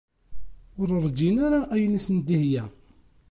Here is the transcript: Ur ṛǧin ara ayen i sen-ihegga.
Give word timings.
Ur 0.79 0.87
ṛǧin 1.05 1.35
ara 1.45 1.59
ayen 1.73 1.97
i 1.99 2.01
sen-ihegga. 2.05 2.63